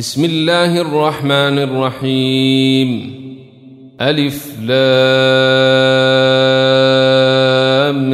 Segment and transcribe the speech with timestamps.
[0.00, 3.14] بسم الله الرحمن الرحيم
[4.00, 4.70] ألف لام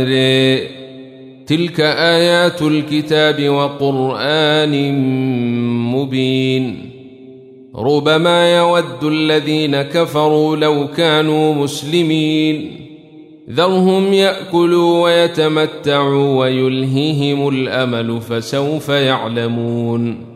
[0.01, 0.12] ر
[1.46, 5.01] تلك آيات الكتاب وقرآن
[5.95, 6.91] مبين
[7.76, 12.71] ربما يود الذين كفروا لو كانوا مسلمين
[13.50, 20.35] ذرهم ياكلوا ويتمتعوا ويلهيهم الامل فسوف يعلمون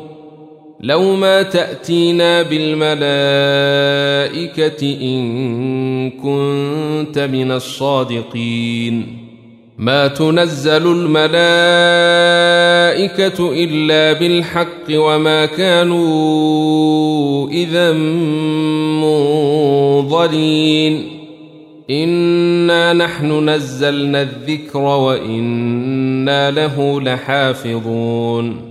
[0.83, 2.97] لو ما تأتينا بالملائكة
[5.01, 9.17] إن كنت من الصادقين.
[9.77, 11.23] ما تنزل الملائكة
[13.63, 16.09] إلا بالحق وما كانوا
[17.49, 17.93] إذا
[20.01, 21.07] منظرين.
[21.89, 28.70] إنا نحن نزلنا الذكر وإنا له لحافظون.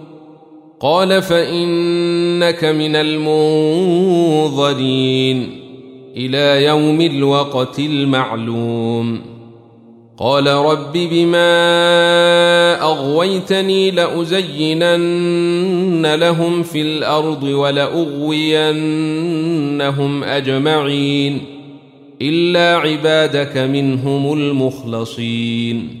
[0.81, 2.95] قال فإنك من
[4.45, 4.81] المنظرين
[6.17, 9.21] إلى يوم الوقت المعلوم.
[10.17, 11.51] قال رب بما
[12.81, 14.95] أغويتني لأزينن
[16.15, 18.63] لهم في الأرض ولأغوينهم
[20.23, 21.41] أجمعين
[22.21, 26.00] إلا عبادك منهم المخلصين.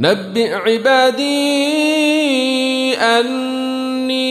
[0.00, 1.74] نبئ عبادي
[2.94, 4.22] أني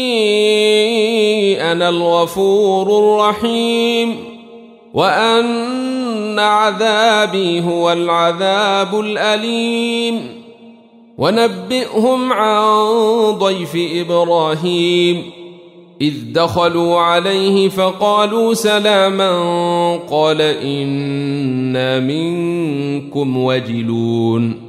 [1.71, 4.15] أنا الغفور الرحيم
[4.93, 10.41] وأن عذابي هو العذاب الأليم.
[11.17, 12.75] ونبئهم عن
[13.31, 15.23] ضيف إبراهيم.
[16.01, 24.68] إذ دخلوا عليه فقالوا سلاما قال إنا منكم وجلون.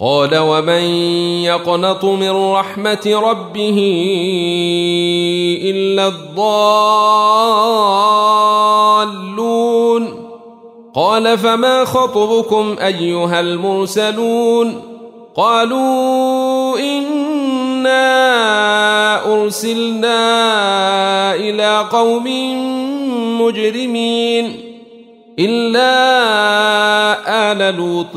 [0.00, 0.82] قال ومن
[1.42, 3.78] يقنط من رحمة ربه
[5.62, 6.58] إلا الضالون
[10.94, 14.82] قال فما خطبكم أيها المرسلون
[15.36, 18.14] قالوا إنا
[19.34, 20.14] أرسلنا
[21.34, 22.24] إلى قوم
[23.42, 24.68] مجرمين
[25.38, 25.92] إلا
[27.52, 28.16] آل لوط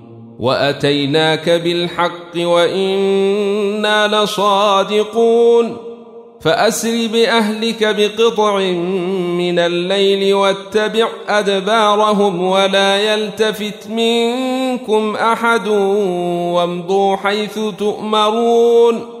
[0.41, 5.77] وأتيناك بالحق وإنا لصادقون.
[6.41, 8.57] فأسر بأهلك بقطع
[9.37, 15.67] من الليل واتبع أدبارهم ولا يلتفت منكم أحد
[16.53, 19.20] وامضوا حيث تؤمرون.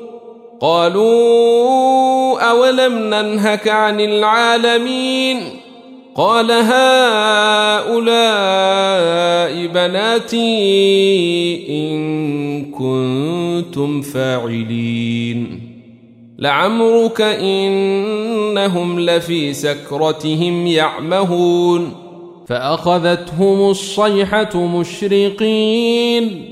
[0.61, 5.37] قالوا أولم ننهك عن العالمين
[6.15, 8.01] قال هؤلاء
[9.67, 10.39] بناتي
[11.69, 15.61] إن كنتم فاعلين
[16.39, 21.93] لعمرك إنهم لفي سكرتهم يعمهون
[22.47, 26.51] فأخذتهم الصيحة مشرقين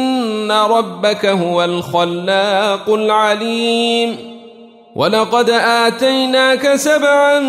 [0.51, 4.17] ربك هو الخلاق العليم
[4.95, 7.39] ولقد آتيناك سبعا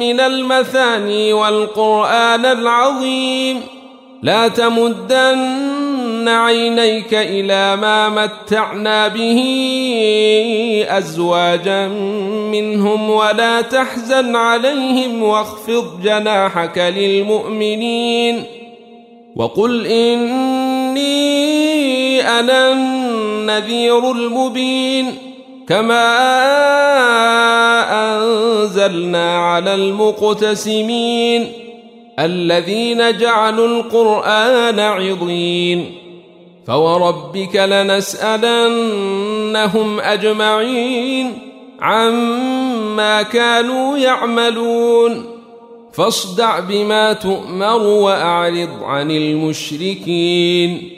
[0.00, 3.60] من المثاني والقرآن العظيم
[4.22, 9.38] لا تمدن عينيك إلى ما متعنا به
[10.88, 11.88] أزواجا
[12.52, 18.44] منهم ولا تحزن عليهم واخفض جناحك للمؤمنين
[19.36, 21.47] وقل إني
[22.22, 25.14] أنا النذير المبين
[25.68, 26.08] كما
[28.16, 31.52] أنزلنا على المقتسمين
[32.18, 35.94] الذين جعلوا القرآن عضين
[36.66, 38.80] فوربك لنسألنهم
[40.00, 41.38] أجمعين
[41.80, 45.38] عما كانوا يعملون
[45.92, 50.97] فاصدع بما تؤمر وأعرض عن المشركين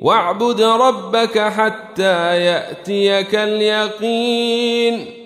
[0.00, 5.19] واعبد ربك حتى يأتيك اليقين.